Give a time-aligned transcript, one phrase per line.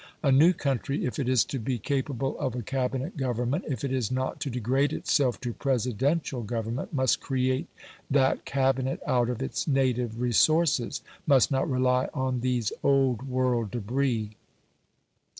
[0.23, 3.91] A new country, if it is to be capable of a Cabinet government, if it
[3.93, 7.67] is not to degrade itself to Presidential government, must create
[8.09, 14.31] that Cabinet out of its native resources must not rely on these Old World debris.